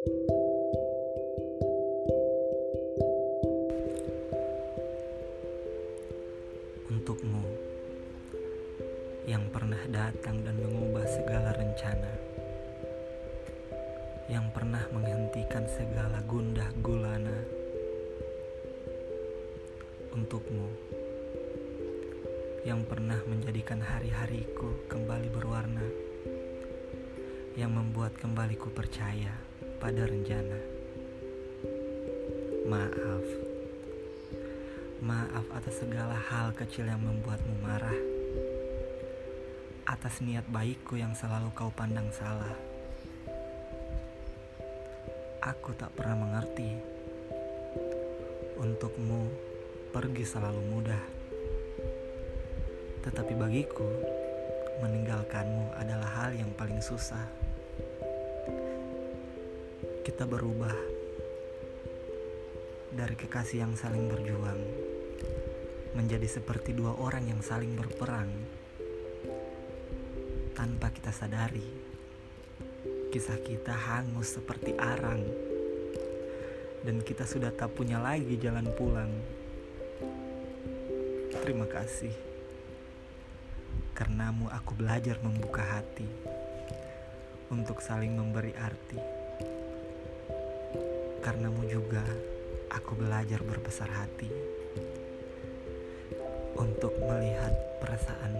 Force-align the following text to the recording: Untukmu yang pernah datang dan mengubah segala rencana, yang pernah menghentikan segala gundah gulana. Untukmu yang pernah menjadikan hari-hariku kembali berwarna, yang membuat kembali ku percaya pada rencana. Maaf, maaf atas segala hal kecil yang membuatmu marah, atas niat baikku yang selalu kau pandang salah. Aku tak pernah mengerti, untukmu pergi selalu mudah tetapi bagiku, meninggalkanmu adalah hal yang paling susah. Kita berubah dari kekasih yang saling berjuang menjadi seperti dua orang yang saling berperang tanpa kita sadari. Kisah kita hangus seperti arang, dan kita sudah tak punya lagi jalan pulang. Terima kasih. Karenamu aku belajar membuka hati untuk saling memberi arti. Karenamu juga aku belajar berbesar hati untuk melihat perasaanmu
Untukmu 0.00 0.16
yang 9.28 9.44
pernah 9.52 9.76
datang 9.92 10.40
dan 10.40 10.56
mengubah 10.56 11.04
segala 11.04 11.52
rencana, 11.52 12.16
yang 14.32 14.48
pernah 14.56 14.80
menghentikan 14.88 15.68
segala 15.68 16.24
gundah 16.24 16.72
gulana. 16.80 17.36
Untukmu 20.16 20.64
yang 22.64 22.88
pernah 22.88 23.20
menjadikan 23.28 23.84
hari-hariku 23.84 24.80
kembali 24.88 25.28
berwarna, 25.28 25.84
yang 27.52 27.76
membuat 27.76 28.16
kembali 28.16 28.56
ku 28.56 28.72
percaya 28.72 29.50
pada 29.80 30.04
rencana. 30.04 30.60
Maaf, 32.68 33.26
maaf 35.02 35.46
atas 35.56 35.80
segala 35.80 36.14
hal 36.14 36.52
kecil 36.52 36.86
yang 36.86 37.00
membuatmu 37.00 37.54
marah, 37.64 37.98
atas 39.88 40.20
niat 40.20 40.44
baikku 40.52 41.00
yang 41.00 41.16
selalu 41.16 41.50
kau 41.56 41.72
pandang 41.72 42.12
salah. 42.12 42.54
Aku 45.40 45.72
tak 45.74 45.96
pernah 45.96 46.20
mengerti, 46.20 46.76
untukmu 48.60 49.32
pergi 49.90 50.22
selalu 50.28 50.62
mudah 50.68 51.20
tetapi 53.00 53.32
bagiku, 53.32 53.88
meninggalkanmu 54.84 55.72
adalah 55.80 56.08
hal 56.20 56.36
yang 56.36 56.52
paling 56.52 56.84
susah. 56.84 57.49
Kita 60.00 60.24
berubah 60.24 60.72
dari 62.88 63.12
kekasih 63.12 63.68
yang 63.68 63.76
saling 63.76 64.08
berjuang 64.08 64.60
menjadi 65.92 66.24
seperti 66.24 66.72
dua 66.72 66.96
orang 66.96 67.28
yang 67.28 67.44
saling 67.44 67.76
berperang 67.76 68.32
tanpa 70.56 70.88
kita 70.88 71.12
sadari. 71.12 71.68
Kisah 73.12 73.36
kita 73.44 73.76
hangus 73.76 74.40
seperti 74.40 74.72
arang, 74.80 75.20
dan 76.80 77.04
kita 77.04 77.28
sudah 77.28 77.52
tak 77.52 77.76
punya 77.76 78.00
lagi 78.00 78.40
jalan 78.40 78.72
pulang. 78.72 79.12
Terima 81.44 81.68
kasih. 81.68 82.14
Karenamu 83.92 84.48
aku 84.48 84.72
belajar 84.80 85.20
membuka 85.20 85.60
hati 85.60 86.08
untuk 87.52 87.84
saling 87.84 88.16
memberi 88.16 88.56
arti. 88.56 89.19
Karenamu 91.20 91.68
juga 91.68 92.00
aku 92.72 92.96
belajar 92.96 93.44
berbesar 93.44 93.92
hati 93.92 94.32
untuk 96.56 96.96
melihat 96.96 97.52
perasaanmu 97.84 98.39